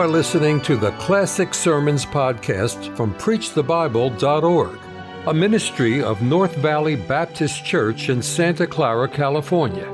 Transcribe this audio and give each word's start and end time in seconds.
are 0.00 0.08
listening 0.08 0.62
to 0.62 0.78
the 0.78 0.92
Classic 0.92 1.52
Sermons 1.52 2.06
podcast 2.06 2.96
from 2.96 3.12
PreachTheBible.org, 3.16 4.78
a 5.26 5.34
ministry 5.34 6.02
of 6.02 6.22
North 6.22 6.56
Valley 6.56 6.96
Baptist 6.96 7.66
Church 7.66 8.08
in 8.08 8.22
Santa 8.22 8.66
Clara, 8.66 9.06
California. 9.06 9.86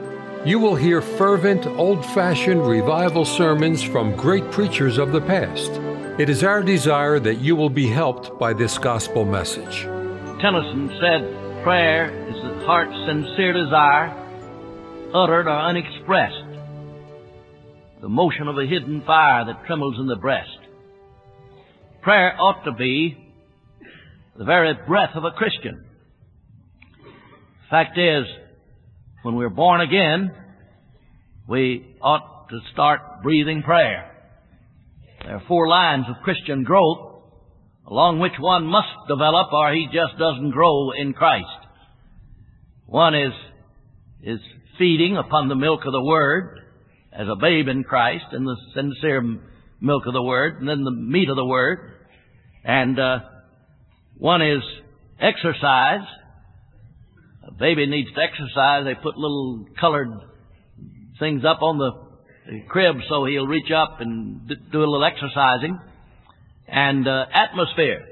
You 0.44 0.60
will 0.60 0.76
hear 0.76 1.02
fervent, 1.02 1.66
old 1.66 2.06
fashioned 2.06 2.64
revival 2.68 3.24
sermons 3.24 3.82
from 3.82 4.14
great 4.14 4.48
preachers 4.52 4.96
of 4.96 5.10
the 5.10 5.22
past. 5.22 5.72
It 6.20 6.28
is 6.28 6.44
our 6.44 6.62
desire 6.62 7.18
that 7.18 7.40
you 7.40 7.56
will 7.56 7.70
be 7.70 7.88
helped 7.88 8.38
by 8.38 8.52
this 8.52 8.78
gospel 8.78 9.24
message. 9.24 9.88
Tennyson 10.40 10.88
said, 11.00 11.64
Prayer 11.64 12.10
is 12.28 12.40
the 12.44 12.64
heart's 12.64 12.94
sincere 13.08 13.54
desire, 13.54 14.14
uttered 15.12 15.48
or 15.48 15.58
unexpressed 15.58 16.45
the 18.06 18.10
motion 18.10 18.46
of 18.46 18.56
a 18.56 18.64
hidden 18.64 19.02
fire 19.04 19.46
that 19.46 19.66
trembles 19.66 19.98
in 19.98 20.06
the 20.06 20.14
breast. 20.14 20.60
Prayer 22.02 22.36
ought 22.40 22.62
to 22.62 22.70
be 22.70 23.18
the 24.38 24.44
very 24.44 24.74
breath 24.86 25.10
of 25.16 25.24
a 25.24 25.32
Christian. 25.32 25.84
Fact 27.68 27.98
is, 27.98 28.22
when 29.24 29.34
we're 29.34 29.48
born 29.48 29.80
again, 29.80 30.30
we 31.48 31.96
ought 32.00 32.48
to 32.48 32.60
start 32.72 33.00
breathing 33.24 33.64
prayer. 33.64 34.08
There 35.24 35.38
are 35.38 35.42
four 35.48 35.66
lines 35.66 36.04
of 36.08 36.22
Christian 36.22 36.62
growth 36.62 37.24
along 37.88 38.20
which 38.20 38.38
one 38.38 38.66
must 38.66 39.08
develop 39.08 39.52
or 39.52 39.74
he 39.74 39.86
just 39.86 40.16
doesn't 40.16 40.52
grow 40.52 40.92
in 40.92 41.12
Christ. 41.12 41.66
One 42.86 43.16
is, 43.16 43.32
is 44.22 44.38
feeding 44.78 45.16
upon 45.16 45.48
the 45.48 45.56
milk 45.56 45.80
of 45.84 45.90
the 45.90 46.04
Word 46.04 46.60
as 47.16 47.26
a 47.28 47.36
babe 47.40 47.68
in 47.68 47.82
Christ 47.82 48.26
and 48.32 48.46
the 48.46 48.56
sincere 48.74 49.22
milk 49.80 50.06
of 50.06 50.12
the 50.12 50.22
Word, 50.22 50.60
and 50.60 50.68
then 50.68 50.84
the 50.84 50.90
meat 50.90 51.28
of 51.30 51.36
the 51.36 51.44
Word. 51.44 51.78
And 52.62 52.98
uh, 52.98 53.18
one 54.18 54.42
is 54.42 54.62
exercise. 55.18 56.06
A 57.48 57.52
baby 57.52 57.86
needs 57.86 58.08
to 58.12 58.20
exercise. 58.20 58.84
They 58.84 58.94
put 58.94 59.16
little 59.16 59.66
colored 59.80 60.08
things 61.18 61.42
up 61.46 61.62
on 61.62 61.78
the 61.78 61.92
crib 62.68 62.96
so 63.08 63.24
he'll 63.24 63.46
reach 63.46 63.70
up 63.74 64.00
and 64.00 64.46
do 64.48 64.78
a 64.78 64.80
little 64.80 65.04
exercising. 65.04 65.78
And 66.68 67.06
uh, 67.06 67.26
atmosphere. 67.32 68.04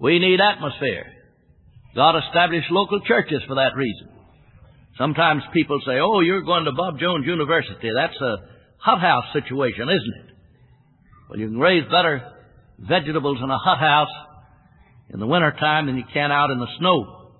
We 0.00 0.18
need 0.18 0.40
atmosphere. 0.40 1.04
God 1.94 2.16
established 2.26 2.70
local 2.70 3.00
churches 3.00 3.42
for 3.46 3.54
that 3.56 3.76
reason. 3.76 4.15
Sometimes 4.98 5.42
people 5.52 5.78
say, 5.86 5.98
oh, 6.00 6.20
you're 6.20 6.42
going 6.42 6.64
to 6.64 6.72
Bob 6.72 6.98
Jones 6.98 7.26
University. 7.26 7.90
That's 7.94 8.20
a 8.20 8.36
hothouse 8.78 9.32
situation, 9.32 9.88
isn't 9.88 10.14
it? 10.24 10.36
Well, 11.28 11.38
you 11.38 11.48
can 11.48 11.58
raise 11.58 11.84
better 11.84 12.32
vegetables 12.78 13.38
in 13.42 13.50
a 13.50 13.58
hothouse 13.58 14.14
in 15.12 15.20
the 15.20 15.26
wintertime 15.26 15.86
than 15.86 15.96
you 15.96 16.04
can 16.12 16.32
out 16.32 16.50
in 16.50 16.58
the 16.58 16.68
snow. 16.78 17.32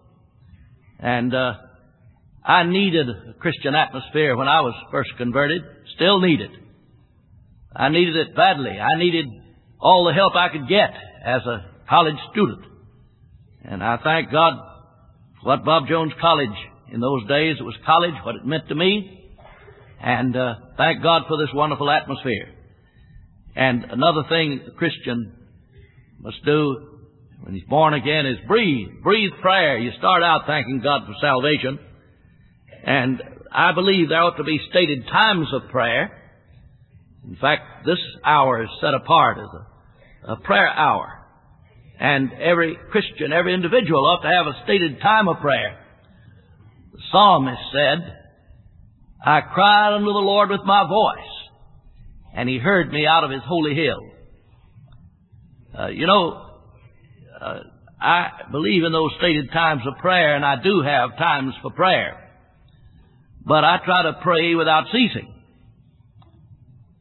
And 0.99 1.35
uh, 1.35 1.55
I 2.45 2.65
needed 2.65 3.09
a 3.09 3.35
Christian 3.39 3.75
atmosphere 3.75 4.37
when 4.37 4.49
I 4.49 4.61
was 4.61 4.75
first 4.91 5.11
converted. 5.17 5.63
Still 5.95 6.21
need 6.21 6.41
it. 6.41 6.51
I 7.75 7.89
needed 7.89 8.17
it 8.17 8.37
badly. 8.37 8.71
I 8.71 8.99
needed 8.99 9.27
all 9.81 10.07
the 10.07 10.15
help 10.15 10.35
I 10.35 10.49
could 10.51 10.69
get 10.69 10.91
as 11.25 11.43
a 11.47 11.71
college 11.89 12.17
student. 12.33 12.65
And 13.65 13.83
I 13.83 13.99
thank 14.03 14.31
God 14.31 14.55
for 15.41 15.49
what 15.49 15.65
Bob 15.65 15.89
Jones 15.89 16.13
College 16.21 16.57
in 16.93 17.01
those 17.01 17.27
days, 17.27 17.57
it 17.59 17.63
was 17.63 17.75
college, 17.85 18.15
what 18.25 18.37
it 18.37 18.47
meant 18.47 18.69
to 18.69 18.75
me. 18.75 19.35
And 20.01 20.37
uh, 20.37 20.55
thank 20.77 21.03
God 21.03 21.23
for 21.27 21.37
this 21.39 21.53
wonderful 21.55 21.91
atmosphere. 21.91 22.53
And 23.55 23.85
another 23.85 24.23
thing 24.29 24.61
a 24.67 24.71
Christian 24.73 25.33
must 26.21 26.45
do 26.45 26.97
when 27.43 27.55
he's 27.55 27.65
born 27.65 27.95
again 27.95 28.27
is 28.27 28.37
breathe. 28.47 28.89
Breathe 29.03 29.33
prayer. 29.41 29.79
You 29.79 29.91
start 29.99 30.23
out 30.23 30.43
thanking 30.47 30.81
God 30.83 31.03
for 31.07 31.15
salvation. 31.21 31.79
And 32.85 33.23
I 33.51 33.73
believe 33.73 34.09
there 34.09 34.23
ought 34.23 34.37
to 34.37 34.45
be 34.45 34.61
stated 34.71 35.07
times 35.07 35.49
of 35.53 35.71
prayer. 35.71 36.23
In 37.27 37.37
fact, 37.37 37.87
this 37.87 37.99
hour 38.25 38.63
is 38.63 38.69
set 38.81 38.95
apart 38.95 39.39
as 39.39 39.49
a, 40.29 40.33
a 40.35 40.37
prayer 40.41 40.69
hour. 40.69 41.13
And 41.99 42.31
every 42.35 42.77
Christian, 42.91 43.33
every 43.33 43.55
individual 43.55 44.05
ought 44.05 44.23
to 44.23 44.29
have 44.29 44.47
a 44.47 44.63
stated 44.65 45.01
time 45.01 45.29
of 45.29 45.39
prayer. 45.41 45.86
The 46.97 47.03
psalmist 47.13 47.61
said, 47.73 48.17
I 49.23 49.43
cried 49.43 49.97
unto 49.97 50.07
the 50.07 50.13
Lord 50.13 50.49
with 50.49 50.63
my 50.65 50.89
voice, 50.89 51.31
and 52.35 52.49
he 52.49 52.59
heard 52.59 52.91
me 52.91 53.07
out 53.07 53.23
of 53.23 53.31
his 53.31 53.43
holy 53.45 53.75
hill. 53.75 54.01
Uh, 55.79 55.89
you 55.89 56.07
know, 56.07 56.53
uh, 57.39 57.59
I 58.01 58.31
believe 58.51 58.83
in 58.83 58.93
those 58.93 59.11
stated 59.19 59.51
times 59.53 59.83
of 59.87 59.99
prayer, 59.99 60.37
and 60.37 60.45
I 60.45 60.63
do 60.63 60.81
have 60.81 61.19
times 61.19 61.53
for 61.61 61.71
prayer. 61.71 62.31
But 63.45 63.63
I 63.63 63.79
try 63.85 64.03
to 64.05 64.19
pray 64.23 64.55
without 64.55 64.87
ceasing. 64.91 65.35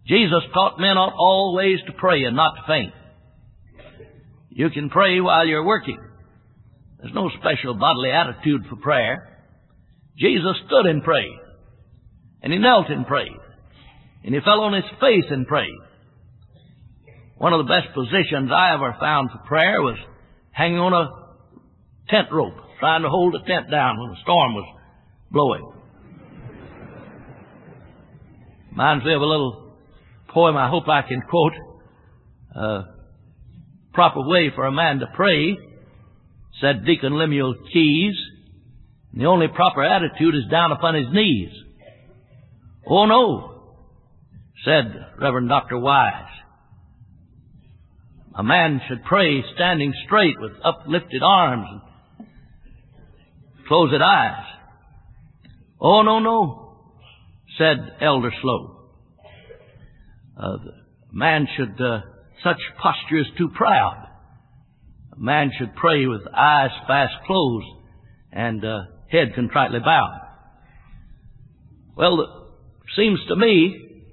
Jesus 0.08 0.44
taught 0.54 0.78
men 0.78 0.98
always 0.98 1.80
to 1.88 1.94
pray 1.94 2.26
and 2.26 2.36
not 2.36 2.56
to 2.56 2.62
faint. 2.68 2.94
You 4.50 4.70
can 4.72 4.90
pray 4.90 5.22
while 5.22 5.48
you're 5.48 5.66
working. 5.66 6.00
There's 7.00 7.14
no 7.14 7.30
special 7.40 7.76
bodily 7.76 8.12
attitude 8.12 8.66
for 8.70 8.76
prayer. 8.76 9.35
Jesus 10.18 10.56
stood 10.68 10.86
and 10.86 11.04
prayed. 11.04 11.40
And 12.42 12.54
he 12.54 12.60
knelt 12.60 12.90
and 12.90 13.06
prayed. 13.06 13.40
And 14.24 14.34
he 14.34 14.42
fell 14.42 14.62
on 14.62 14.74
his 14.74 14.86
face 15.00 15.26
and 15.30 15.48
prayed. 15.48 15.78
One 17.38 17.54
of 17.54 17.66
the 17.66 17.74
best 17.74 17.94
positions 17.94 18.50
I 18.54 18.74
ever 18.74 18.96
found 19.00 19.30
for 19.32 19.40
prayer 19.48 19.82
was 19.82 19.98
hanging 20.52 20.80
on 20.80 20.94
a 20.94 21.10
tent 22.10 22.28
rope, 22.32 22.56
trying 22.80 23.02
to 23.02 23.10
hold 23.10 23.34
the 23.34 23.46
tent 23.46 23.70
down 23.70 24.00
when 24.00 24.12
the 24.12 24.18
storm 24.24 24.54
was 24.54 24.66
blowing. 25.32 25.72
Reminds 28.72 29.06
me 29.06 29.14
of 29.14 29.22
a 29.22 29.26
little 29.26 29.76
poem 30.30 30.56
I 30.56 30.70
hope 30.70 30.88
I 30.88 31.02
can 31.02 31.22
quote. 31.22 31.54
Uh, 32.56 32.84
proper 33.94 34.28
way 34.28 34.52
for 34.54 34.66
a 34.66 34.72
man 34.72 35.00
to 35.00 35.08
pray, 35.16 35.58
said 36.62 36.86
Deacon 36.86 37.18
Lemuel 37.18 37.56
Keyes, 37.74 38.16
the 39.16 39.26
only 39.26 39.48
proper 39.48 39.84
attitude 39.84 40.36
is 40.36 40.52
down 40.52 40.72
upon 40.72 40.96
his 40.96 41.08
knees. 41.12 41.50
Oh 42.88 43.06
no, 43.06 43.64
said 44.66 44.94
Reverend 45.20 45.50
Dr. 45.50 45.80
Wise. 45.80 46.12
A 48.38 48.44
man 48.44 48.82
should 48.88 49.04
pray 49.06 49.42
standing 49.56 49.94
straight 50.06 50.36
with 50.40 50.52
uplifted 50.64 51.24
arms 51.24 51.68
and 52.20 52.28
closed 53.68 54.02
eyes. 54.02 54.44
Oh 55.80 56.02
no, 56.02 56.20
no, 56.20 56.78
said 57.58 57.78
Elder 58.02 58.32
Slow. 58.42 58.90
Uh, 60.38 60.58
man 61.14 61.48
should, 61.56 61.80
uh, 61.82 62.02
such 62.44 62.58
posture 62.82 63.20
is 63.20 63.28
too 63.38 63.50
proud. 63.56 64.10
A 65.14 65.20
man 65.20 65.52
should 65.58 65.74
pray 65.76 66.06
with 66.06 66.22
eyes 66.36 66.72
fast 66.88 67.14
closed 67.26 67.66
and 68.34 68.66
uh, 68.66 68.82
head 69.16 69.34
contritely 69.36 69.80
bowed. 69.80 70.22
Well, 71.96 72.22
it 72.22 72.30
seems 72.96 73.20
to 73.30 73.36
me 73.36 74.04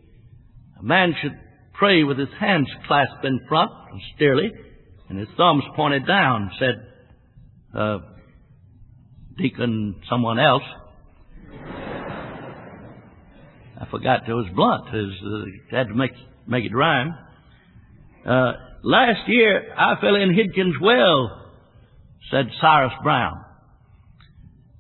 a 0.79 0.83
man 0.83 1.15
should 1.21 1.39
pray 1.75 2.05
with 2.05 2.19
his 2.19 2.29
hands 2.39 2.69
clasped 2.87 3.25
in 3.25 3.41
front, 3.49 3.71
austerely, 3.71 4.51
and 5.09 5.19
his 5.19 5.29
thumbs 5.37 5.65
pointed 5.75 6.07
down, 6.07 6.51
said 6.59 6.87
uh, 7.77 7.99
Deacon 9.37 10.01
someone 10.09 10.39
else. 10.39 10.63
I 13.81 13.87
forgot 13.91 14.29
it 14.29 14.33
was 14.33 14.47
blunt. 14.55 14.85
Was, 14.93 15.47
uh, 15.73 15.77
had 15.77 15.89
to 15.89 15.95
make 15.95 16.13
make 16.47 16.65
it 16.65 16.75
rhyme. 16.75 17.15
Uh, 18.25 18.53
last 18.85 19.29
year 19.29 19.75
I 19.77 20.01
fell 20.01 20.15
in 20.15 20.33
Hodgkins 20.35 20.77
Well, 20.81 21.51
said 22.31 22.47
Cyrus 22.61 22.93
Brown 23.03 23.45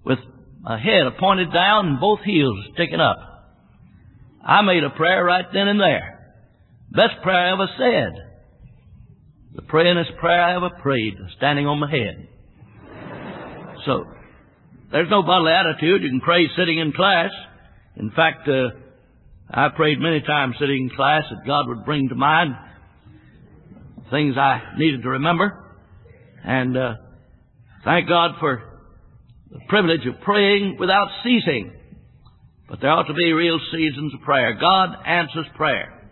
with 0.04 0.18
my 0.60 0.78
head 0.78 1.04
pointed 1.18 1.52
down 1.52 1.86
and 1.86 2.00
both 2.00 2.20
heels 2.20 2.58
sticking 2.74 3.00
up. 3.00 3.18
I 4.44 4.62
made 4.62 4.84
a 4.84 4.90
prayer 4.90 5.24
right 5.24 5.44
then 5.52 5.68
and 5.68 5.80
there. 5.80 6.34
Best 6.90 7.22
prayer 7.22 7.48
I 7.48 7.52
ever 7.52 7.68
said. 7.78 8.12
The 9.54 9.62
prayingest 9.62 10.16
prayer 10.18 10.42
I 10.42 10.56
ever 10.56 10.70
prayed, 10.80 11.14
standing 11.36 11.66
on 11.66 11.78
my 11.78 11.90
head. 11.90 12.28
So, 13.84 14.04
there's 14.90 15.10
no 15.10 15.22
bodily 15.22 15.52
attitude. 15.52 16.02
You 16.02 16.08
can 16.08 16.20
pray 16.20 16.48
sitting 16.56 16.78
in 16.78 16.92
class. 16.92 17.30
In 17.96 18.10
fact, 18.10 18.48
uh, 18.48 18.70
I 19.50 19.68
prayed 19.74 19.98
many 20.00 20.20
times 20.20 20.56
sitting 20.58 20.88
in 20.88 20.96
class 20.96 21.24
that 21.30 21.46
God 21.46 21.68
would 21.68 21.84
bring 21.84 22.08
to 22.08 22.14
mind 22.14 22.54
things 24.10 24.36
I 24.36 24.60
needed 24.76 25.02
to 25.02 25.08
remember. 25.10 25.58
And 26.44 26.76
uh, 26.76 26.94
thank 27.84 28.08
God 28.08 28.32
for 28.38 28.71
the 29.52 29.60
privilege 29.68 30.06
of 30.06 30.20
praying 30.22 30.76
without 30.78 31.08
ceasing. 31.22 31.72
But 32.68 32.80
there 32.80 32.90
ought 32.90 33.06
to 33.08 33.14
be 33.14 33.32
real 33.32 33.60
seasons 33.70 34.14
of 34.14 34.22
prayer. 34.22 34.54
God 34.58 34.96
answers 35.06 35.46
prayer. 35.56 36.10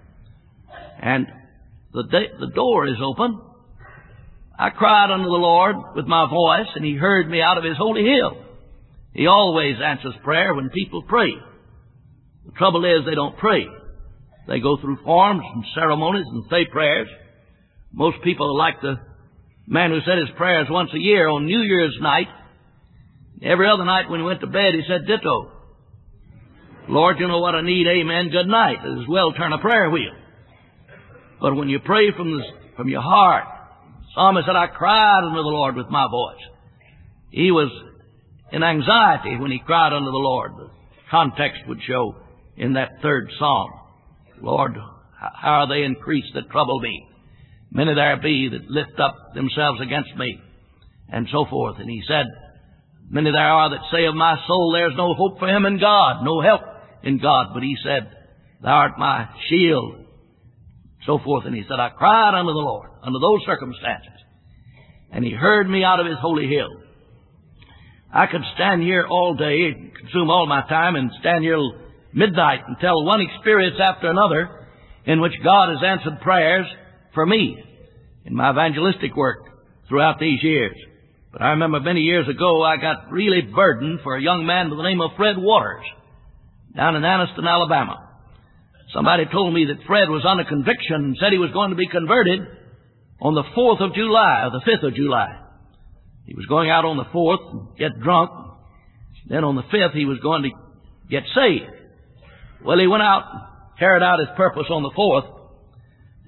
and 1.00 1.26
the, 1.92 2.04
da- 2.04 2.38
the 2.38 2.52
door 2.54 2.86
is 2.86 2.96
open. 3.02 3.40
I 4.58 4.70
cried 4.70 5.10
unto 5.10 5.24
the 5.24 5.30
Lord 5.30 5.76
with 5.96 6.06
my 6.06 6.28
voice, 6.28 6.68
and 6.74 6.84
He 6.84 6.94
heard 6.94 7.28
me 7.28 7.40
out 7.40 7.56
of 7.56 7.64
His 7.64 7.78
holy 7.78 8.04
hill. 8.04 8.44
He 9.14 9.26
always 9.26 9.76
answers 9.82 10.14
prayer 10.22 10.54
when 10.54 10.68
people 10.68 11.02
pray. 11.08 11.32
The 12.44 12.52
trouble 12.52 12.84
is 12.84 13.06
they 13.06 13.14
don't 13.14 13.38
pray. 13.38 13.66
They 14.46 14.60
go 14.60 14.76
through 14.80 14.98
forms 15.02 15.42
and 15.54 15.64
ceremonies 15.74 16.26
and 16.28 16.44
say 16.50 16.66
prayers. 16.70 17.08
Most 17.92 18.18
people 18.22 18.46
are 18.46 18.58
like 18.58 18.80
the 18.82 18.96
man 19.66 19.90
who 19.90 20.00
said 20.00 20.18
his 20.18 20.36
prayers 20.36 20.66
once 20.70 20.90
a 20.94 20.98
year 20.98 21.28
on 21.28 21.46
New 21.46 21.60
Year's 21.60 21.96
night. 22.00 22.28
Every 23.42 23.68
other 23.68 23.84
night 23.84 24.10
when 24.10 24.20
he 24.20 24.26
went 24.26 24.40
to 24.40 24.46
bed, 24.46 24.74
he 24.74 24.82
said 24.86 25.06
ditto. 25.06 25.52
Lord, 26.88 27.18
you 27.18 27.28
know 27.28 27.38
what 27.38 27.54
I 27.54 27.62
need. 27.62 27.86
Amen. 27.86 28.30
Good 28.30 28.48
night. 28.48 28.78
As 28.84 29.08
well 29.08 29.32
turn 29.32 29.52
a 29.52 29.58
prayer 29.58 29.90
wheel. 29.90 30.12
But 31.40 31.54
when 31.54 31.68
you 31.68 31.78
pray 31.78 32.12
from 32.16 32.36
the, 32.36 32.42
from 32.76 32.88
your 32.88 33.00
heart, 33.00 33.44
Psalmist 34.14 34.46
said, 34.46 34.56
I 34.56 34.66
cried 34.66 35.24
unto 35.24 35.36
the 35.36 35.48
Lord 35.48 35.76
with 35.76 35.88
my 35.88 36.06
voice. 36.10 36.42
He 37.30 37.50
was 37.50 37.70
in 38.52 38.62
anxiety 38.62 39.36
when 39.38 39.50
he 39.50 39.62
cried 39.64 39.92
unto 39.92 40.10
the 40.10 40.16
Lord. 40.16 40.52
The 40.56 40.68
context 41.10 41.62
would 41.68 41.78
show 41.86 42.16
in 42.56 42.74
that 42.74 43.00
third 43.02 43.30
psalm. 43.38 43.70
Lord, 44.42 44.76
how 45.18 45.60
are 45.60 45.68
they 45.68 45.84
increased 45.84 46.34
that 46.34 46.50
trouble 46.50 46.80
me? 46.80 47.06
Many 47.70 47.94
there 47.94 48.16
be 48.20 48.48
that 48.48 48.68
lift 48.68 48.98
up 48.98 49.14
themselves 49.34 49.80
against 49.80 50.14
me, 50.16 50.40
and 51.08 51.28
so 51.30 51.46
forth. 51.48 51.76
And 51.78 51.88
he 51.88 52.02
said, 52.08 52.26
Many 53.10 53.32
there 53.32 53.42
are 53.42 53.70
that 53.70 53.90
say 53.90 54.06
of 54.06 54.14
my 54.14 54.36
soul, 54.46 54.72
There's 54.72 54.96
no 54.96 55.14
hope 55.14 55.40
for 55.40 55.48
him 55.48 55.66
in 55.66 55.80
God, 55.80 56.24
no 56.24 56.40
help 56.40 56.62
in 57.02 57.18
God. 57.18 57.48
But 57.52 57.64
he 57.64 57.76
said, 57.82 58.08
Thou 58.62 58.70
art 58.70 58.98
my 58.98 59.28
shield, 59.48 60.06
so 61.06 61.18
forth. 61.18 61.44
And 61.44 61.54
he 61.54 61.62
said, 61.68 61.80
I 61.80 61.90
cried 61.90 62.38
unto 62.38 62.52
the 62.52 62.58
Lord 62.58 62.88
under 63.02 63.18
those 63.18 63.40
circumstances, 63.46 64.14
and 65.10 65.24
he 65.24 65.32
heard 65.32 65.68
me 65.68 65.82
out 65.82 65.98
of 65.98 66.06
his 66.06 66.18
holy 66.20 66.46
hill. 66.46 66.70
I 68.12 68.26
could 68.26 68.42
stand 68.54 68.82
here 68.82 69.06
all 69.08 69.34
day, 69.34 69.72
consume 69.98 70.30
all 70.30 70.46
my 70.46 70.62
time, 70.68 70.94
and 70.94 71.10
stand 71.20 71.42
here 71.42 71.56
till 71.56 71.74
midnight 72.12 72.60
and 72.66 72.76
tell 72.80 73.04
one 73.04 73.20
experience 73.20 73.76
after 73.80 74.08
another 74.08 74.68
in 75.04 75.20
which 75.20 75.32
God 75.42 75.70
has 75.70 75.82
answered 75.84 76.20
prayers 76.20 76.66
for 77.14 77.26
me 77.26 77.62
in 78.24 78.34
my 78.36 78.50
evangelistic 78.50 79.16
work 79.16 79.38
throughout 79.88 80.20
these 80.20 80.42
years. 80.42 80.76
But 81.32 81.42
I 81.42 81.50
remember 81.50 81.80
many 81.80 82.00
years 82.00 82.28
ago 82.28 82.62
I 82.62 82.76
got 82.76 83.10
really 83.10 83.42
burdened 83.42 84.00
for 84.02 84.16
a 84.16 84.22
young 84.22 84.46
man 84.46 84.70
by 84.70 84.76
the 84.76 84.82
name 84.82 85.00
of 85.00 85.12
Fred 85.16 85.36
Waters 85.38 85.84
down 86.76 86.96
in 86.96 87.02
Anniston, 87.02 87.46
Alabama. 87.48 88.08
Somebody 88.92 89.24
told 89.30 89.54
me 89.54 89.66
that 89.66 89.86
Fred 89.86 90.08
was 90.08 90.24
under 90.26 90.44
conviction 90.44 90.96
and 90.96 91.16
said 91.20 91.32
he 91.32 91.38
was 91.38 91.52
going 91.52 91.70
to 91.70 91.76
be 91.76 91.86
converted 91.86 92.40
on 93.20 93.34
the 93.34 93.44
4th 93.56 93.80
of 93.80 93.94
July 93.94 94.44
or 94.44 94.50
the 94.50 94.64
5th 94.66 94.88
of 94.88 94.94
July. 94.94 95.38
He 96.26 96.34
was 96.34 96.46
going 96.46 96.70
out 96.70 96.84
on 96.84 96.96
the 96.96 97.04
4th 97.04 97.52
and 97.52 97.76
get 97.78 98.00
drunk. 98.00 98.30
Then 99.28 99.44
on 99.44 99.54
the 99.54 99.62
5th 99.62 99.94
he 99.94 100.06
was 100.06 100.18
going 100.18 100.42
to 100.42 100.50
get 101.08 101.22
saved. 101.34 101.70
Well, 102.64 102.78
he 102.78 102.88
went 102.88 103.02
out, 103.02 103.76
carried 103.78 104.02
out 104.02 104.18
his 104.18 104.28
purpose 104.36 104.66
on 104.70 104.82
the 104.82 104.90
4th, 104.90 105.38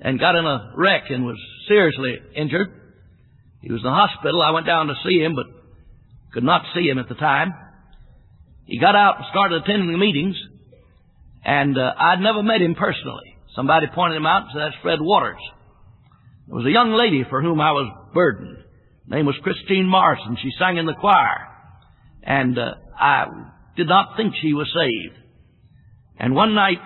and 0.00 0.18
got 0.18 0.36
in 0.36 0.44
a 0.46 0.72
wreck 0.76 1.10
and 1.10 1.24
was 1.24 1.36
seriously 1.66 2.18
injured. 2.36 2.81
He 3.62 3.70
was 3.70 3.80
in 3.80 3.84
the 3.84 3.94
hospital. 3.94 4.42
I 4.42 4.50
went 4.50 4.66
down 4.66 4.88
to 4.88 4.94
see 5.06 5.18
him, 5.18 5.34
but 5.34 5.46
could 6.32 6.44
not 6.44 6.62
see 6.74 6.88
him 6.88 6.98
at 6.98 7.08
the 7.08 7.14
time. 7.14 7.54
He 8.66 8.78
got 8.78 8.96
out 8.96 9.16
and 9.18 9.26
started 9.30 9.62
attending 9.62 9.92
the 9.92 9.98
meetings, 9.98 10.36
and 11.44 11.78
uh, 11.78 11.92
I'd 11.96 12.20
never 12.20 12.42
met 12.42 12.60
him 12.60 12.74
personally. 12.74 13.36
Somebody 13.54 13.86
pointed 13.94 14.16
him 14.16 14.26
out 14.26 14.42
and 14.42 14.50
said, 14.52 14.62
that's 14.62 14.82
Fred 14.82 14.98
Waters. 15.00 15.40
There 16.46 16.56
was 16.56 16.66
a 16.66 16.70
young 16.70 16.92
lady 16.92 17.24
for 17.28 17.42
whom 17.42 17.60
I 17.60 17.72
was 17.72 17.92
burdened. 18.14 18.58
Her 19.08 19.16
name 19.16 19.26
was 19.26 19.36
Christine 19.42 19.86
Morrison. 19.86 20.36
She 20.42 20.50
sang 20.58 20.76
in 20.78 20.86
the 20.86 20.94
choir. 20.94 21.48
And 22.22 22.58
uh, 22.58 22.74
I 22.98 23.26
did 23.76 23.88
not 23.88 24.16
think 24.16 24.34
she 24.40 24.54
was 24.54 24.72
saved. 24.74 25.18
And 26.18 26.34
one 26.34 26.54
night, 26.54 26.80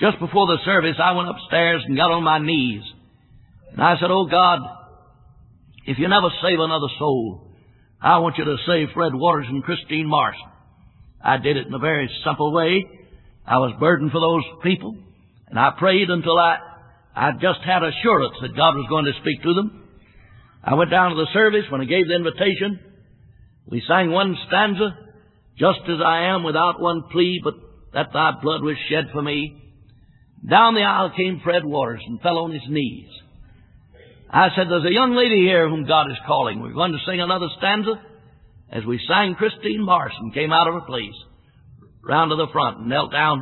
just 0.00 0.18
before 0.18 0.46
the 0.46 0.58
service, 0.64 0.96
I 1.02 1.12
went 1.12 1.28
upstairs 1.28 1.82
and 1.86 1.96
got 1.96 2.10
on 2.10 2.24
my 2.24 2.38
knees. 2.38 2.82
And 3.72 3.82
I 3.82 3.94
said, 4.00 4.10
Oh 4.10 4.26
God, 4.26 4.60
if 5.88 5.98
you 5.98 6.06
never 6.06 6.28
save 6.42 6.60
another 6.60 6.92
soul, 6.98 7.48
I 7.98 8.18
want 8.18 8.36
you 8.36 8.44
to 8.44 8.58
save 8.66 8.88
Fred 8.92 9.14
Waters 9.14 9.46
and 9.48 9.64
Christine 9.64 10.06
Morrison. 10.06 10.52
I 11.24 11.38
did 11.38 11.56
it 11.56 11.66
in 11.66 11.72
a 11.72 11.78
very 11.78 12.10
simple 12.26 12.52
way. 12.52 12.84
I 13.46 13.56
was 13.56 13.72
burdened 13.80 14.12
for 14.12 14.20
those 14.20 14.44
people, 14.62 14.94
and 15.48 15.58
I 15.58 15.70
prayed 15.78 16.10
until 16.10 16.38
I, 16.38 16.58
I 17.16 17.32
just 17.40 17.60
had 17.64 17.82
assurance 17.82 18.36
that 18.42 18.54
God 18.54 18.76
was 18.76 18.86
going 18.90 19.06
to 19.06 19.18
speak 19.22 19.42
to 19.42 19.54
them. 19.54 19.88
I 20.62 20.74
went 20.74 20.90
down 20.90 21.12
to 21.12 21.16
the 21.16 21.32
service 21.32 21.64
when 21.70 21.80
I 21.80 21.86
gave 21.86 22.06
the 22.06 22.16
invitation. 22.16 22.80
We 23.66 23.82
sang 23.88 24.10
one 24.10 24.36
stanza, 24.46 24.90
just 25.56 25.88
as 25.88 26.04
I 26.04 26.34
am 26.34 26.44
without 26.44 26.82
one 26.82 27.04
plea, 27.10 27.40
but 27.42 27.54
that 27.94 28.12
thy 28.12 28.32
blood 28.42 28.60
was 28.60 28.76
shed 28.90 29.08
for 29.10 29.22
me. 29.22 29.56
Down 30.46 30.74
the 30.74 30.82
aisle 30.82 31.12
came 31.16 31.40
Fred 31.42 31.64
Waters 31.64 32.02
and 32.06 32.20
fell 32.20 32.36
on 32.36 32.52
his 32.52 32.68
knees. 32.68 33.08
I 34.30 34.48
said, 34.54 34.66
there's 34.68 34.84
a 34.84 34.92
young 34.92 35.14
lady 35.14 35.40
here 35.40 35.68
whom 35.68 35.86
God 35.86 36.10
is 36.10 36.18
calling. 36.26 36.60
We're 36.60 36.72
going 36.72 36.92
to 36.92 37.04
sing 37.06 37.20
another 37.20 37.48
stanza. 37.58 37.94
As 38.70 38.84
we 38.84 39.00
sang, 39.08 39.34
Christine 39.34 39.82
Morrison 39.82 40.32
came 40.34 40.52
out 40.52 40.68
of 40.68 40.74
her 40.74 40.86
place, 40.86 41.16
round 42.02 42.30
to 42.30 42.36
the 42.36 42.52
front, 42.52 42.80
and 42.80 42.88
knelt 42.88 43.10
down 43.10 43.38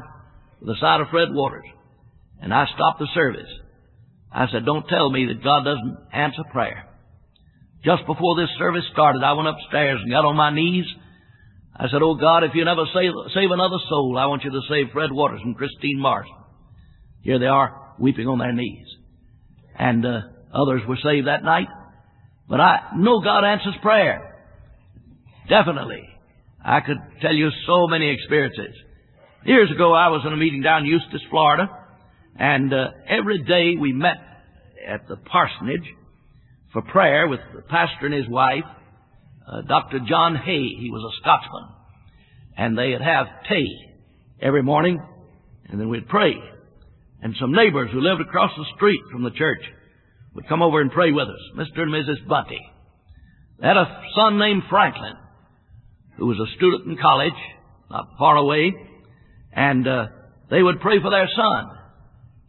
to 0.61 0.65
the 0.65 0.77
side 0.81 1.01
of 1.01 1.09
Fred 1.11 1.29
Waters. 1.33 1.67
And 2.41 2.55
I 2.55 2.67
stopped 2.67 3.01
the 3.01 3.09
service. 3.15 3.51
I 4.33 4.47
said, 4.53 4.65
don't 4.65 4.87
tell 4.87 5.11
me 5.11 5.27
that 5.27 5.43
God 5.43 5.65
doesn't 5.65 5.99
answer 6.13 6.45
prayer. 6.53 6.87
Just 7.85 8.07
before 8.07 8.37
this 8.37 8.51
service 8.59 8.85
started, 8.93 9.23
I 9.23 9.33
went 9.33 9.49
upstairs 9.49 10.01
and 10.03 10.11
got 10.11 10.25
on 10.25 10.37
my 10.37 10.55
knees. 10.55 10.87
I 11.79 11.89
said, 11.89 12.03
Oh 12.03 12.15
God, 12.15 12.43
if 12.43 12.51
you 12.55 12.65
never 12.65 12.85
save, 12.93 13.13
save 13.35 13.51
another 13.51 13.77
soul, 13.89 14.17
I 14.19 14.27
want 14.27 14.45
you 14.45 14.51
to 14.51 14.61
save 14.69 14.93
Fred 14.93 15.13
Waters 15.13 15.41
and 15.45 15.57
Christine 15.57 16.01
Morrison. 16.01 16.35
Here 17.23 17.39
they 17.39 17.47
are, 17.47 17.95
weeping 17.99 18.27
on 18.27 18.39
their 18.39 18.53
knees. 18.53 18.87
And 19.79 20.05
uh, 20.05 20.21
others 20.57 20.83
were 20.89 20.99
saved 21.03 21.27
that 21.27 21.45
night. 21.45 21.69
But 22.49 22.61
I 22.61 22.93
know 22.97 23.21
God 23.21 23.45
answers 23.45 23.75
prayer. 23.83 24.35
Definitely. 25.49 26.03
I 26.65 26.81
could 26.81 26.99
tell 27.21 27.35
you 27.35 27.51
so 27.67 27.87
many 27.87 28.11
experiences. 28.11 28.75
Years 29.45 29.71
ago, 29.71 29.93
I 29.93 30.09
was 30.09 30.23
in 30.27 30.33
a 30.33 30.37
meeting 30.37 30.63
down 30.63 30.85
in 30.85 30.91
Eustis, 30.91 31.23
Florida, 31.31 31.69
and 32.39 32.73
uh, 32.73 32.89
every 33.09 33.43
day 33.45 33.77
we 33.81 33.93
met 33.93 34.17
at 34.87 35.07
the 35.09 35.17
parsonage 35.17 35.89
for 36.73 36.83
prayer 36.83 37.29
with 37.29 37.41
the 37.55 37.63
pastor 37.63 38.07
and 38.07 38.15
his 38.15 38.29
wife, 38.29 38.65
uh, 39.47 39.63
Dr. 39.63 40.01
John 40.09 40.37
Hay. 40.37 40.75
He 40.79 40.91
was 40.91 41.03
a 41.03 41.17
Scotsman. 41.21 41.69
And 42.57 42.77
they'd 42.77 43.01
have 43.01 43.27
tea 43.49 43.79
every 44.41 44.63
morning, 44.63 45.01
and 45.69 45.81
then 45.81 45.89
we'd 45.89 46.09
pray. 46.09 46.35
And 47.23 47.35
some 47.41 47.53
neighbors 47.53 47.91
who 47.93 48.01
lived 48.01 48.21
across 48.21 48.51
the 48.57 48.67
street 48.77 49.01
from 49.13 49.23
the 49.23 49.31
church 49.31 49.63
would 50.37 50.47
come 50.49 50.63
over 50.63 50.83
and 50.83 50.93
pray 50.93 51.13
with 51.13 51.29
us, 51.29 51.41
Mr. 51.57 51.81
and 51.81 51.93
Mrs. 51.93 52.29
Bunty. 52.29 52.61
They 53.59 53.67
had 53.67 53.79
a 53.79 54.03
son 54.15 54.39
named 54.39 54.65
Franklin, 54.69 55.15
who 56.19 56.27
was 56.27 56.39
a 56.39 56.57
student 56.57 56.87
in 56.87 56.99
college, 56.99 57.33
not 57.91 58.07
far 58.19 58.37
away, 58.37 58.75
and 59.53 59.89
uh, 59.89 60.07
they 60.51 60.63
would 60.63 60.81
pray 60.81 61.01
for 61.01 61.11
their 61.11 61.27
son. 61.35 61.71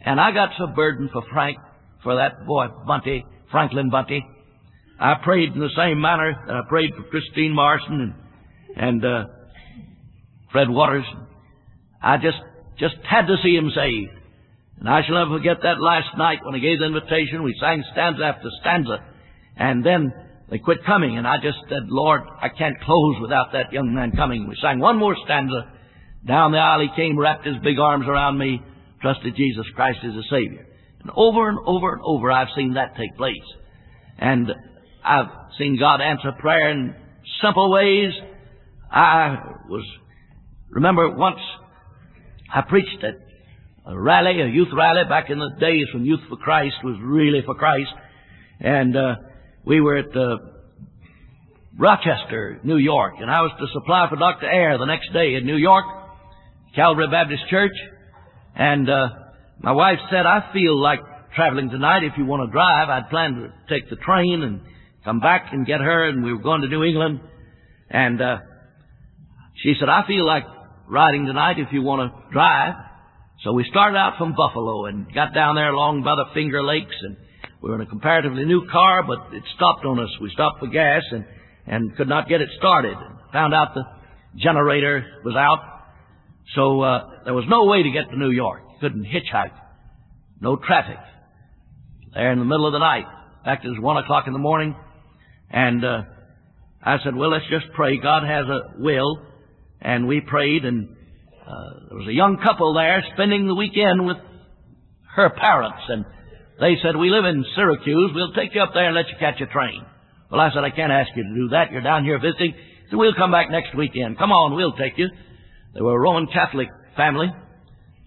And 0.01 0.19
I 0.19 0.31
got 0.31 0.49
so 0.57 0.67
burdened 0.67 1.11
for 1.13 1.23
Frank, 1.31 1.57
for 2.03 2.17
that 2.17 2.45
boy 2.45 2.67
Bunty, 2.85 3.25
Franklin 3.51 3.89
Bunty. 3.89 4.23
I 4.99 5.13
prayed 5.23 5.53
in 5.53 5.59
the 5.59 5.69
same 5.77 6.01
manner 6.01 6.33
that 6.45 6.55
I 6.55 6.61
prayed 6.67 6.91
for 6.93 7.03
Christine 7.03 7.55
Morrison 7.55 8.13
and, 8.75 9.03
and 9.03 9.05
uh, 9.05 9.25
Fred 10.51 10.69
Waters. 10.69 11.05
I 12.03 12.17
just 12.17 12.37
just 12.77 12.95
had 13.09 13.27
to 13.27 13.37
see 13.43 13.55
him 13.55 13.71
saved. 13.73 14.16
And 14.79 14.87
I 14.87 15.01
shall 15.05 15.15
never 15.15 15.37
forget 15.37 15.57
that 15.63 15.81
last 15.81 16.17
night 16.17 16.39
when 16.43 16.55
I 16.55 16.59
gave 16.59 16.79
the 16.79 16.85
invitation. 16.85 17.43
We 17.43 17.55
sang 17.59 17.83
stanza 17.93 18.23
after 18.23 18.49
stanza. 18.61 18.97
And 19.57 19.83
then 19.83 20.13
they 20.49 20.59
quit 20.59 20.85
coming. 20.85 21.17
And 21.17 21.27
I 21.27 21.37
just 21.37 21.57
said, 21.67 21.89
Lord, 21.89 22.21
I 22.41 22.49
can't 22.49 22.79
close 22.81 23.15
without 23.21 23.53
that 23.53 23.73
young 23.73 23.93
man 23.93 24.11
coming. 24.11 24.47
We 24.47 24.55
sang 24.61 24.79
one 24.79 24.97
more 24.97 25.15
stanza. 25.25 25.73
Down 26.25 26.51
the 26.51 26.59
aisle 26.59 26.81
he 26.81 26.95
came, 26.95 27.17
wrapped 27.17 27.45
his 27.45 27.55
big 27.63 27.79
arms 27.79 28.05
around 28.07 28.37
me, 28.37 28.61
trusted 29.01 29.35
Jesus 29.35 29.65
Christ 29.75 29.99
as 30.03 30.13
a 30.13 30.23
Savior. 30.29 30.65
And 31.01 31.11
over 31.15 31.49
and 31.49 31.57
over 31.65 31.93
and 31.93 32.01
over 32.03 32.31
I've 32.31 32.49
seen 32.55 32.73
that 32.73 32.95
take 32.97 33.15
place. 33.17 33.35
And 34.19 34.51
I've 35.03 35.29
seen 35.57 35.77
God 35.79 36.01
answer 36.01 36.31
prayer 36.39 36.69
in 36.69 36.95
simple 37.41 37.71
ways. 37.71 38.11
I 38.91 39.37
was, 39.69 39.85
remember 40.69 41.09
once 41.11 41.39
I 42.53 42.61
preached 42.61 43.03
at 43.03 43.26
a 43.87 43.97
rally, 43.97 44.41
a 44.41 44.47
youth 44.47 44.67
rally 44.75 45.03
back 45.07 45.29
in 45.29 45.39
the 45.39 45.49
days 45.59 45.87
when 45.93 46.05
Youth 46.05 46.19
for 46.27 46.35
Christ 46.35 46.75
was 46.83 46.97
really 47.01 47.41
for 47.45 47.55
Christ. 47.55 47.91
And 48.59 48.95
uh, 48.97 49.15
we 49.65 49.79
were 49.79 49.97
at 49.97 50.15
uh, 50.15 50.37
Rochester, 51.77 52.59
New 52.63 52.77
York, 52.77 53.15
and 53.19 53.31
I 53.31 53.41
was 53.41 53.51
to 53.57 53.67
supply 53.71 54.07
for 54.09 54.17
Dr. 54.17 54.49
Ayer 54.49 54.77
the 54.77 54.85
next 54.85 55.13
day 55.13 55.35
in 55.35 55.45
New 55.45 55.55
York, 55.55 55.85
Calvary 56.75 57.07
Baptist 57.09 57.43
Church. 57.49 57.71
And 58.55 58.89
uh, 58.89 59.07
my 59.59 59.71
wife 59.71 59.99
said, 60.11 60.25
I 60.25 60.51
feel 60.51 60.77
like 60.81 60.99
traveling 61.33 61.69
tonight. 61.69 62.03
If 62.03 62.17
you 62.17 62.25
want 62.25 62.49
to 62.49 62.51
drive, 62.51 62.89
I'd 62.89 63.09
planned 63.09 63.35
to 63.35 63.53
take 63.73 63.89
the 63.89 63.95
train 63.95 64.41
and 64.43 64.61
come 65.05 65.21
back 65.21 65.53
and 65.53 65.65
get 65.65 65.79
her, 65.79 66.09
and 66.09 66.25
we 66.25 66.33
were 66.33 66.41
going 66.41 66.61
to 66.61 66.67
New 66.67 66.83
England. 66.83 67.21
And 67.89 68.21
uh, 68.21 68.37
she 69.63 69.75
said, 69.79 69.87
I 69.87 70.05
feel 70.05 70.25
like 70.25 70.43
riding 70.89 71.25
tonight 71.25 71.57
if 71.57 71.69
you 71.71 71.83
want 71.83 72.11
to 72.11 72.33
drive. 72.33 72.73
So 73.43 73.53
we 73.53 73.65
started 73.69 73.97
out 73.97 74.17
from 74.17 74.33
Buffalo 74.33 74.85
and 74.85 75.13
got 75.13 75.33
down 75.33 75.55
there 75.55 75.71
along 75.71 76.01
by 76.01 76.15
the 76.15 76.33
Finger 76.33 76.63
Lakes, 76.63 76.95
and 77.03 77.17
we 77.61 77.69
were 77.69 77.75
in 77.75 77.81
a 77.81 77.85
comparatively 77.85 78.45
new 78.45 78.67
car, 78.71 79.03
but 79.03 79.31
it 79.31 79.43
stopped 79.55 79.85
on 79.85 79.99
us. 79.99 80.09
We 80.19 80.31
stopped 80.31 80.59
for 80.59 80.67
gas 80.67 81.03
and 81.11 81.23
and 81.67 81.95
could 81.97 82.07
not 82.07 82.29
get 82.29 82.41
it 82.41 82.49
started. 82.57 82.95
Found 83.33 83.53
out 83.53 83.75
the 83.75 83.83
generator 84.37 85.05
was 85.23 85.35
out, 85.35 85.59
so 86.55 86.81
uh, 86.81 87.01
there 87.25 87.33
was 87.33 87.45
no 87.47 87.65
way 87.65 87.83
to 87.83 87.91
get 87.91 88.09
to 88.09 88.17
New 88.17 88.31
York. 88.31 88.61
Couldn't 88.81 89.05
hitchhike. 89.05 89.53
No 90.39 90.55
traffic. 90.55 90.97
There 92.13 92.31
in 92.31 92.39
the 92.39 92.45
middle 92.45 92.65
of 92.65 92.73
the 92.73 92.79
night. 92.79 93.05
In 93.05 93.43
fact, 93.45 93.65
it 93.65 93.69
was 93.69 93.79
one 93.79 93.97
o'clock 93.97 94.25
in 94.27 94.33
the 94.33 94.39
morning, 94.39 94.75
and 95.51 95.85
uh, 95.85 96.01
I 96.81 96.97
said, 97.03 97.15
"Well, 97.15 97.29
let's 97.29 97.47
just 97.51 97.67
pray. 97.75 97.97
God 97.97 98.23
has 98.23 98.45
a 98.47 98.81
will." 98.81 99.27
And 99.79 100.07
we 100.07 100.21
prayed, 100.21 100.65
and 100.65 100.96
uh, 101.47 101.87
there 101.89 101.97
was 101.97 102.07
a 102.07 102.13
young 102.13 102.37
couple 102.43 102.73
there 102.73 103.03
spending 103.13 103.47
the 103.47 103.55
weekend 103.55 104.05
with 104.05 104.17
her 105.15 105.29
parents, 105.29 105.81
and 105.87 106.05
they 106.59 106.75
said, 106.83 106.95
"We 106.95 107.09
live 107.09 107.25
in 107.25 107.45
Syracuse. 107.55 108.11
We'll 108.13 108.33
take 108.33 108.53
you 108.53 108.61
up 108.61 108.73
there 108.73 108.87
and 108.87 108.95
let 108.95 109.07
you 109.07 109.15
catch 109.19 109.39
a 109.39 109.47
train." 109.47 109.85
Well, 110.29 110.41
I 110.41 110.51
said, 110.51 110.63
"I 110.63 110.71
can't 110.71 110.91
ask 110.91 111.09
you 111.15 111.23
to 111.23 111.33
do 111.33 111.47
that. 111.49 111.71
You're 111.71 111.81
down 111.81 112.03
here 112.03 112.19
visiting." 112.19 112.53
So 112.91 112.97
we'll 112.97 113.15
come 113.15 113.31
back 113.31 113.49
next 113.49 113.75
weekend. 113.75 114.17
Come 114.17 114.31
on, 114.31 114.55
we'll 114.55 114.75
take 114.75 114.97
you. 114.97 115.09
They 115.73 115.81
were 115.81 115.95
a 115.95 115.99
Roman 115.99 116.27
Catholic 116.27 116.69
family. 116.95 117.31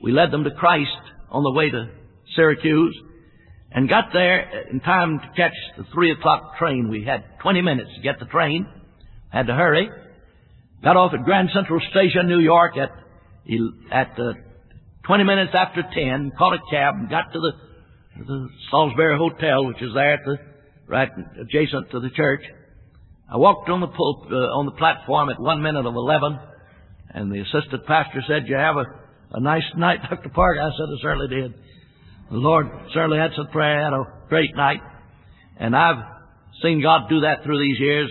We 0.02 0.12
led 0.12 0.30
them 0.30 0.44
to 0.44 0.50
Christ 0.50 0.90
on 1.30 1.42
the 1.42 1.52
way 1.52 1.70
to 1.70 1.90
Syracuse 2.34 2.96
and 3.72 3.88
got 3.88 4.06
there 4.12 4.68
in 4.70 4.80
time 4.80 5.20
to 5.20 5.26
catch 5.36 5.54
the 5.76 5.84
three 5.94 6.10
o'clock 6.10 6.58
train. 6.58 6.88
We 6.90 7.04
had 7.04 7.24
20 7.42 7.62
minutes 7.62 7.90
to 7.96 8.02
get 8.02 8.18
the 8.18 8.26
train. 8.26 8.66
Had 9.30 9.46
to 9.46 9.54
hurry. 9.54 9.88
Got 10.82 10.96
off 10.96 11.12
at 11.14 11.24
Grand 11.24 11.50
Central 11.54 11.80
Station, 11.90 12.26
New 12.26 12.40
York 12.40 12.76
at, 12.76 12.90
at 13.90 14.18
uh, 14.18 14.32
20 15.06 15.24
minutes 15.24 15.52
after 15.54 15.82
10, 15.82 16.32
caught 16.38 16.54
a 16.54 16.58
cab 16.70 16.94
and 16.94 17.10
got 17.10 17.32
to 17.32 17.40
the, 17.40 17.52
the 18.24 18.48
Salisbury 18.70 19.16
Hotel, 19.16 19.66
which 19.66 19.82
is 19.82 19.90
there 19.94 20.14
at 20.14 20.20
the, 20.24 20.38
right 20.86 21.10
adjacent 21.40 21.90
to 21.92 22.00
the 22.00 22.10
church. 22.10 22.42
I 23.32 23.36
walked 23.36 23.68
on 23.68 23.80
the 23.80 23.86
pulp, 23.86 24.26
uh, 24.30 24.58
on 24.58 24.66
the 24.66 24.72
platform 24.72 25.30
at 25.30 25.40
one 25.40 25.62
minute 25.62 25.86
of 25.86 25.94
11 25.94 26.38
and 27.12 27.32
the 27.32 27.40
assistant 27.40 27.86
pastor 27.86 28.22
said, 28.26 28.46
you 28.46 28.56
have 28.56 28.76
a, 28.76 28.84
a 29.32 29.40
nice 29.40 29.64
night, 29.76 30.00
Dr. 30.10 30.28
Park? 30.30 30.58
I 30.58 30.70
said, 30.70 30.86
I 30.86 31.02
certainly 31.02 31.28
did. 31.28 31.54
The 32.30 32.36
Lord 32.36 32.66
certainly 32.94 33.18
answered 33.18 33.50
prayer. 33.50 33.80
I 33.80 33.84
had 33.84 33.92
a 33.92 34.28
great 34.28 34.54
night. 34.54 34.80
And 35.58 35.74
I've 35.74 36.04
seen 36.62 36.80
God 36.80 37.08
do 37.08 37.20
that 37.20 37.42
through 37.42 37.58
these 37.58 37.80
years. 37.80 38.10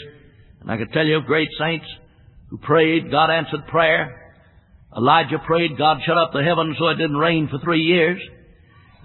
And 0.62 0.70
I 0.70 0.78
can 0.78 0.90
tell 0.90 1.06
you 1.06 1.18
of 1.18 1.26
great 1.26 1.48
saints 1.58 1.86
who 2.50 2.58
prayed, 2.58 3.10
God 3.10 3.30
answered 3.30 3.66
prayer. 3.68 4.29
Elijah 4.96 5.40
prayed, 5.46 5.78
God 5.78 5.98
shut 6.06 6.18
up 6.18 6.32
the 6.34 6.44
heavens 6.44 6.78
so 6.80 6.88
it 6.88 6.96
didn't 6.96 7.18
rain 7.18 7.48
for 7.50 7.60
three 7.60 7.82
years. 7.82 8.20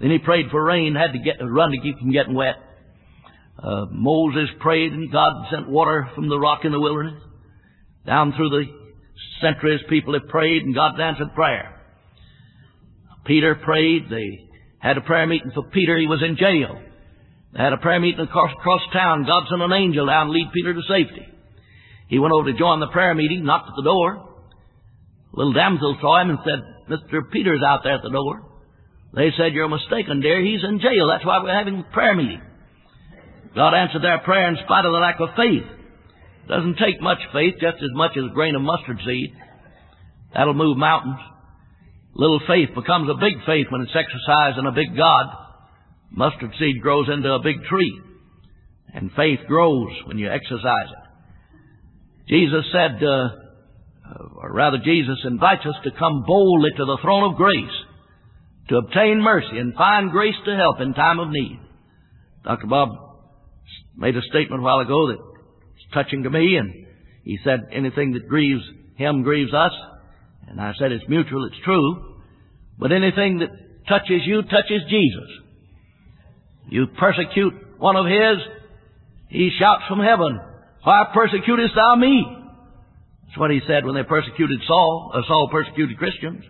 Then 0.01 0.11
he 0.11 0.17
prayed 0.17 0.47
for 0.51 0.63
rain, 0.63 0.95
had 0.95 1.13
to 1.13 1.19
get, 1.19 1.37
run 1.41 1.71
to 1.71 1.81
keep 1.81 1.99
from 1.99 2.11
getting 2.11 2.33
wet. 2.33 2.55
Uh, 3.61 3.85
Moses 3.91 4.49
prayed 4.59 4.91
and 4.91 5.11
God 5.11 5.31
sent 5.51 5.69
water 5.69 6.09
from 6.15 6.27
the 6.27 6.39
rock 6.39 6.65
in 6.65 6.71
the 6.71 6.79
wilderness. 6.79 7.21
Down 8.05 8.33
through 8.35 8.49
the 8.49 8.63
centuries, 9.41 9.81
people 9.89 10.13
have 10.13 10.27
prayed 10.27 10.63
and 10.63 10.75
God 10.75 10.99
answered 10.99 11.33
prayer. 11.33 11.71
Peter 13.25 13.55
prayed. 13.55 14.09
They 14.09 14.49
had 14.79 14.97
a 14.97 15.01
prayer 15.01 15.25
meeting 15.25 15.51
for 15.53 15.63
Peter. 15.69 15.97
He 15.97 16.07
was 16.07 16.21
in 16.21 16.37
jail. 16.37 16.79
They 17.53 17.63
had 17.63 17.73
a 17.73 17.77
prayer 17.77 17.99
meeting 17.99 18.19
across, 18.19 18.51
across 18.51 18.81
town. 18.91 19.25
God 19.25 19.43
sent 19.49 19.61
an 19.61 19.71
angel 19.71 20.07
down 20.07 20.27
to 20.27 20.31
lead 20.33 20.51
Peter 20.53 20.73
to 20.73 20.81
safety. 20.81 21.25
He 22.07 22.19
went 22.19 22.33
over 22.33 22.51
to 22.51 22.57
join 22.57 22.79
the 22.79 22.87
prayer 22.87 23.15
meeting, 23.15 23.45
knocked 23.45 23.69
at 23.69 23.75
the 23.75 23.83
door. 23.83 24.34
Little 25.35 25.53
damsel 25.53 25.97
saw 25.99 26.21
him 26.21 26.29
and 26.31 26.39
said, 26.47 26.63
Mr. 26.89 27.29
Peter's 27.29 27.61
out 27.67 27.81
there 27.83 27.95
at 27.95 28.03
the 28.03 28.09
door. 28.09 28.41
They 29.13 29.31
said, 29.37 29.53
You're 29.53 29.67
mistaken, 29.67 30.21
dear. 30.21 30.41
He's 30.41 30.63
in 30.63 30.79
jail. 30.79 31.07
That's 31.11 31.25
why 31.25 31.43
we're 31.43 31.53
having 31.53 31.79
a 31.79 31.93
prayer 31.93 32.15
meeting. 32.15 32.41
God 33.53 33.73
answered 33.73 34.03
their 34.03 34.19
prayer 34.19 34.47
in 34.49 34.57
spite 34.63 34.85
of 34.85 34.91
the 34.91 34.99
lack 34.99 35.19
of 35.19 35.29
faith. 35.35 35.63
Doesn't 36.47 36.77
take 36.77 37.01
much 37.01 37.19
faith, 37.33 37.55
just 37.59 37.77
as 37.83 37.91
much 37.93 38.11
as 38.17 38.31
a 38.31 38.33
grain 38.33 38.55
of 38.55 38.61
mustard 38.61 38.99
seed. 39.05 39.33
That'll 40.33 40.53
move 40.53 40.77
mountains. 40.77 41.19
Little 42.13 42.39
faith 42.47 42.69
becomes 42.75 43.09
a 43.09 43.19
big 43.19 43.35
faith 43.45 43.67
when 43.69 43.81
it's 43.81 43.95
exercised 43.95 44.57
in 44.57 44.65
a 44.65 44.71
big 44.71 44.95
God. 44.95 45.25
Mustard 46.11 46.51
seed 46.59 46.81
grows 46.81 47.09
into 47.11 47.33
a 47.33 47.43
big 47.43 47.63
tree. 47.63 47.99
And 48.93 49.11
faith 49.15 49.39
grows 49.47 49.91
when 50.05 50.17
you 50.17 50.29
exercise 50.29 50.89
it. 50.91 51.03
Jesus 52.29 52.65
said, 52.71 53.03
uh, 53.03 53.44
Uh, 54.15 54.23
or 54.35 54.53
rather 54.53 54.77
Jesus 54.83 55.17
invites 55.25 55.65
us 55.65 55.75
to 55.83 55.91
come 55.91 56.23
boldly 56.25 56.69
to 56.77 56.85
the 56.85 56.97
throne 57.01 57.31
of 57.31 57.37
grace 57.37 57.75
to 58.69 58.77
obtain 58.77 59.21
mercy 59.21 59.57
and 59.57 59.75
find 59.75 60.11
grace 60.11 60.35
to 60.45 60.55
help 60.55 60.79
in 60.79 60.93
time 60.93 61.19
of 61.19 61.29
need. 61.29 61.59
Dr. 62.43 62.67
Bob 62.67 62.89
made 63.95 64.15
a 64.15 64.21
statement 64.29 64.61
a 64.61 64.63
while 64.63 64.79
ago 64.79 65.07
that 65.07 65.17
was 65.17 65.85
touching 65.93 66.23
to 66.23 66.29
me, 66.29 66.57
and 66.57 66.85
he 67.23 67.37
said, 67.43 67.59
anything 67.71 68.13
that 68.13 68.27
grieves 68.27 68.63
him 68.95 69.23
grieves 69.23 69.53
us. 69.53 69.71
And 70.47 70.59
I 70.61 70.73
said, 70.79 70.91
it's 70.91 71.07
mutual, 71.07 71.45
it's 71.45 71.63
true. 71.63 72.21
But 72.77 72.91
anything 72.91 73.39
that 73.39 73.49
touches 73.87 74.21
you 74.25 74.41
touches 74.43 74.81
Jesus. 74.89 75.29
You 76.69 76.87
persecute 76.97 77.53
one 77.77 77.95
of 77.95 78.05
his, 78.05 78.37
he 79.29 79.51
shouts 79.59 79.83
from 79.87 79.99
heaven, 79.99 80.39
Why 80.83 81.05
persecutest 81.13 81.73
thou 81.75 81.95
me? 81.95 82.44
That's 83.27 83.37
what 83.37 83.51
he 83.51 83.61
said 83.67 83.85
when 83.85 83.95
they 83.95 84.03
persecuted 84.03 84.59
Saul, 84.67 85.11
or 85.13 85.23
Saul 85.27 85.49
persecuted 85.51 85.97
Christians. 85.97 86.43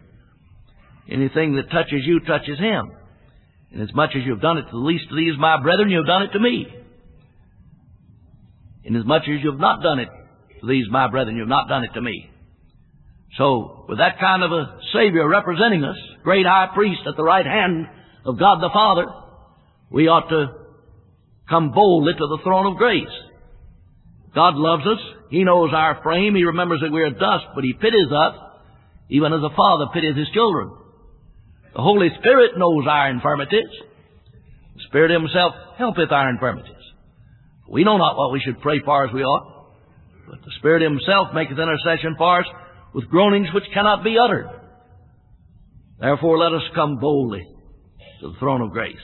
Anything 1.10 1.55
that 1.55 1.72
touches 1.72 2.01
you 2.05 2.20
touches 2.22 2.60
him. 2.60 2.91
And 3.72 3.82
as 3.82 3.94
much 3.94 4.12
as 4.15 4.24
you've 4.25 4.41
done 4.41 4.58
it 4.58 4.63
to 4.63 4.72
the 4.72 4.77
least 4.77 5.05
of 5.10 5.17
these, 5.17 5.34
my 5.38 5.62
brethren, 5.62 5.89
you've 5.89 6.05
done 6.05 6.24
it 6.24 6.32
to 6.34 6.39
me. 6.39 6.67
Inasmuch 8.86 9.24
as 9.24 9.41
you 9.44 9.51
have 9.51 9.60
not 9.60 9.82
done 9.82 10.00
it 10.00 10.10
to 10.62 10.67
these, 10.67 10.86
my 10.89 11.10
brethren, 11.10 11.36
you 11.36 11.41
have 11.41 11.50
not 11.50 11.67
done 11.67 11.84
it 11.84 11.94
to 11.96 12.01
me. 12.01 12.29
So, 13.38 13.86
with 13.89 13.98
that 13.98 14.20
kind 14.20 14.44
of 14.44 14.51
a 14.51 14.79
Savior 14.94 15.27
representing 15.27 15.84
us, 15.84 15.98
great 16.24 16.46
high 16.46 16.70
priest 16.74 17.01
at 17.08 17.17
the 17.17 17.24
right 17.24 17.46
hand 17.46 17.88
of 18.25 18.39
God 18.39 18.62
the 18.62 18.70
Father, 18.72 19.05
we 19.89 20.08
ought 20.08 20.29
to 20.29 20.48
come 21.50 21.72
boldly 21.72 22.13
to 22.13 22.27
the 22.27 22.39
throne 22.44 22.72
of 22.72 22.77
grace. 22.77 23.03
God 24.34 24.55
loves 24.55 24.84
us. 24.86 25.00
He 25.29 25.44
knows 25.44 25.72
our 25.74 26.01
frame. 26.03 26.36
He 26.36 26.44
remembers 26.44 26.82
that 26.82 26.91
we 26.91 27.01
are 27.01 27.10
dust, 27.10 27.46
but 27.55 27.63
He 27.63 27.74
pities 27.74 28.12
us, 28.12 28.36
even 29.10 29.34
as 29.34 29.41
a 29.41 29.55
father 29.55 29.91
pities 29.94 30.15
his 30.15 30.29
children. 30.34 30.72
The 31.75 31.82
Holy 31.82 32.10
Spirit 32.20 32.58
knows 32.58 32.86
our 32.89 33.10
infirmities. 33.10 33.70
The 34.75 34.84
Spirit 34.88 35.12
Himself 35.12 35.53
helpeth 35.77 36.12
our 36.12 36.29
infirmities. 36.29 36.72
We 37.67 37.84
know 37.84 37.98
not 37.98 38.17
what 38.17 38.32
we 38.32 38.41
should 38.46 38.62
pray 38.62 38.79
for 38.84 39.08
as 39.08 39.13
we 39.13 39.24
ought, 39.24 39.74
but 40.29 40.39
the 40.44 40.51
Spirit 40.60 40.84
Himself 40.84 41.29
maketh 41.34 41.58
intercession 41.58 42.15
for 42.17 42.39
us 42.39 42.46
with 42.94 43.10
groanings 43.10 43.48
which 43.53 43.65
cannot 43.74 44.03
be 44.03 44.17
uttered. 44.17 44.48
Therefore 46.00 46.38
let 46.38 46.53
us 46.53 46.63
come 46.74 46.98
boldly 47.00 47.46
to 48.22 48.32
the 48.32 48.39
throne 48.39 48.62
of 48.62 48.72
grace. 48.72 48.96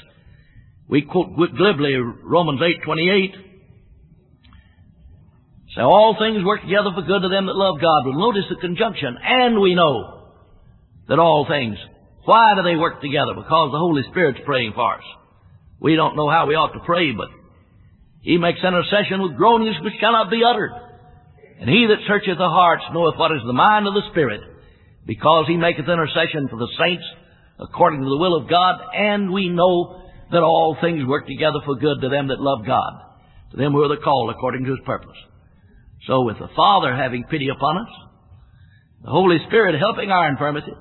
We 0.88 1.04
quote 1.04 1.36
glibly 1.36 1.96
Romans 1.96 2.62
8:28. 2.62 3.50
Say 5.75 5.82
all 5.82 6.18
things 6.20 6.44
work 6.44 6.62
together 6.62 6.92
for 6.94 7.01
good 7.01 7.22
to 7.22 7.30
them 7.30 7.48
that 7.48 7.56
love 7.56 7.80
God. 7.80 8.04
But 8.04 8.20
notice 8.20 8.44
the 8.50 8.60
conjunction, 8.60 9.18
and 9.24 9.62
we 9.62 9.74
know 9.74 10.28
that 11.08 11.20
all 11.20 11.48
things. 11.48 11.78
Why 12.25 12.54
do 12.56 12.62
they 12.63 12.75
work 12.75 13.01
together? 13.01 13.34
Because 13.36 13.72
the 13.72 13.80
Holy 13.80 14.04
Spirit's 14.12 14.44
praying 14.46 14.74
for 14.75 14.98
us. 14.98 15.08
We 15.80 15.96
don't 15.96 16.16
know 16.16 16.30
how 16.30 16.46
we 16.46 16.56
ought 16.56 16.74
to 16.74 16.86
pray, 16.86 17.12
but 17.13 17.30
he 18.22 18.38
makes 18.38 18.60
intercession 18.60 19.24
with 19.24 19.38
groanings 19.38 19.80
which 19.82 20.00
cannot 20.00 20.30
be 20.30 20.44
uttered. 20.44 20.72
And 21.60 21.70
he 21.70 21.88
that 21.88 22.06
searcheth 22.06 22.38
the 22.38 22.50
hearts 22.51 22.84
knoweth 22.94 23.18
what 23.18 23.32
is 23.32 23.42
the 23.46 23.54
mind 23.54 23.88
of 23.88 23.94
the 23.94 24.10
Spirit, 24.12 24.42
because 25.08 25.46
he 25.48 25.58
maketh 25.58 25.88
intercession 25.88 26.48
for 26.50 26.58
the 26.58 26.70
saints 26.78 27.04
according 27.60 28.01
to 28.01 28.10
the 28.10 28.18
will 28.18 28.36
of 28.36 28.50
God, 28.50 28.75
and 28.94 29.32
we 29.32 29.48
know 29.48 30.04
that 30.32 30.44
all 30.44 30.78
things 30.82 31.06
work 31.06 31.28
together 31.28 31.60
for 31.66 31.75
good 31.75 32.01
to 32.01 32.10
them 32.10 32.28
that 32.28 32.42
love 32.42 32.66
God, 32.66 32.94
to 33.51 33.58
them 33.58 33.72
who 33.72 33.84
are 33.84 33.94
the 33.94 34.01
called 34.04 34.32
according 34.32 34.66
to 34.66 34.72
his 34.72 34.80
purpose. 34.86 35.18
So 36.08 36.22
with 36.22 36.39
the 36.39 36.50
Father 36.55 36.96
having 36.96 37.24
pity 37.29 37.50
upon 37.50 37.77
us, 37.77 37.93
the 39.03 39.12
Holy 39.12 39.38
Spirit 39.48 39.79
helping 39.79 40.12
our 40.12 40.29
infirmities, 40.29 40.74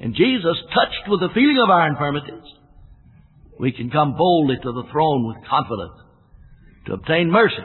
and 0.00 0.14
Jesus 0.14 0.56
touched 0.74 1.08
with 1.08 1.20
the 1.20 1.34
feeling 1.34 1.60
of 1.62 1.70
our 1.70 1.88
infirmities, 1.88 2.44
we 3.58 3.72
can 3.72 3.90
come 3.90 4.16
boldly 4.16 4.56
to 4.56 4.72
the 4.72 4.84
throne 4.90 5.26
with 5.26 5.48
confidence 5.48 6.00
to 6.86 6.94
obtain 6.94 7.30
mercy. 7.30 7.56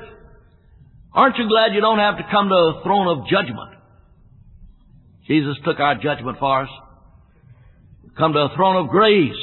Aren't 1.14 1.38
you 1.38 1.48
glad 1.48 1.74
you 1.74 1.82
don't 1.82 2.00
have 2.00 2.18
to 2.18 2.28
come 2.30 2.50
to 2.50 2.56
a 2.56 2.82
throne 2.84 3.08
of 3.08 3.28
judgment? 3.28 3.76
Jesus 5.28 5.56
took 5.64 5.80
our 5.80 5.96
judgment 5.96 6.38
for 6.40 6.64
us. 6.64 6.70
come 8.18 8.34
to 8.34 8.40
a 8.40 8.56
throne 8.56 8.78
of 8.78 8.90
grace, 8.90 9.34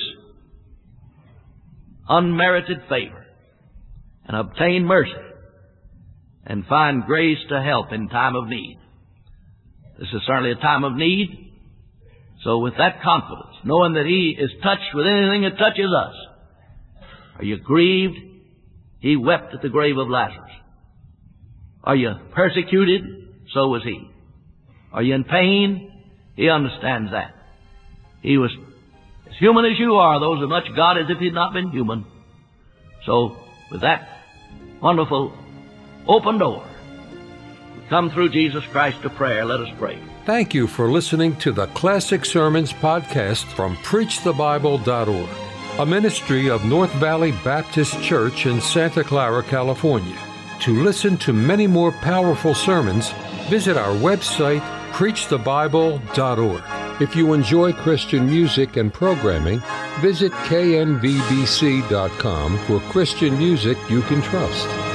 unmerited 2.08 2.78
favor, 2.88 3.26
and 4.26 4.36
obtain 4.36 4.84
mercy, 4.84 5.12
and 6.44 6.66
find 6.66 7.04
grace 7.04 7.38
to 7.48 7.62
help 7.62 7.92
in 7.92 8.08
time 8.08 8.34
of 8.34 8.48
need. 8.48 8.78
This 9.98 10.08
is 10.08 10.22
certainly 10.26 10.52
a 10.52 10.56
time 10.56 10.84
of 10.84 10.96
need. 10.96 11.52
So 12.44 12.58
with 12.58 12.74
that 12.78 13.02
confidence, 13.02 13.56
knowing 13.64 13.94
that 13.94 14.06
He 14.06 14.36
is 14.38 14.50
touched 14.62 14.94
with 14.94 15.06
anything 15.06 15.42
that 15.42 15.58
touches 15.58 15.90
us, 15.96 16.14
are 17.38 17.44
you 17.44 17.58
grieved? 17.58 18.16
He 19.00 19.16
wept 19.16 19.54
at 19.54 19.62
the 19.62 19.68
grave 19.68 19.96
of 19.96 20.08
Lazarus. 20.08 20.50
Are 21.84 21.96
you 21.96 22.12
persecuted? 22.34 23.02
So 23.52 23.68
was 23.68 23.82
He. 23.84 24.08
Are 24.92 25.02
you 25.02 25.14
in 25.14 25.24
pain? 25.24 26.04
He 26.36 26.48
understands 26.48 27.12
that. 27.12 27.34
He 28.22 28.38
was 28.38 28.50
as 29.28 29.36
human 29.38 29.64
as 29.64 29.78
you 29.78 29.94
are, 29.94 30.20
though 30.20 30.42
as 30.42 30.48
much 30.48 30.64
God 30.76 30.98
as 30.98 31.06
if 31.08 31.18
He 31.18 31.26
had 31.26 31.34
not 31.34 31.52
been 31.52 31.70
human. 31.70 32.04
So, 33.06 33.36
with 33.70 33.80
that 33.80 34.08
wonderful 34.80 35.36
open 36.06 36.38
door, 36.38 36.64
come 37.88 38.10
through 38.10 38.30
Jesus 38.30 38.64
Christ 38.66 39.02
to 39.02 39.10
prayer. 39.10 39.44
Let 39.44 39.60
us 39.60 39.68
pray. 39.78 39.98
Thank 40.24 40.54
you 40.54 40.66
for 40.66 40.88
listening 40.88 41.36
to 41.36 41.52
the 41.52 41.66
Classic 41.68 42.24
Sermons 42.24 42.72
podcast 42.72 43.44
from 43.44 43.76
PreachTheBible.org, 43.78 45.28
a 45.80 45.86
ministry 45.86 46.48
of 46.48 46.64
North 46.64 46.92
Valley 46.94 47.32
Baptist 47.44 48.00
Church 48.00 48.46
in 48.46 48.60
Santa 48.60 49.02
Clara, 49.02 49.42
California. 49.42 50.16
To 50.60 50.80
listen 50.80 51.16
to 51.18 51.32
many 51.32 51.66
more 51.66 51.90
powerful 51.90 52.54
sermons, 52.54 53.10
visit 53.48 53.76
our 53.76 53.94
website, 53.96 54.60
PreachTheBible.org. 54.92 56.62
If 57.02 57.16
you 57.16 57.32
enjoy 57.32 57.72
Christian 57.72 58.26
music 58.26 58.76
and 58.76 58.94
programming, 58.94 59.60
visit 60.00 60.30
knvbc.com 60.30 60.98
for 62.58 62.78
Christian 62.92 63.36
music 63.38 63.76
you 63.90 64.02
can 64.02 64.22
trust. 64.22 64.91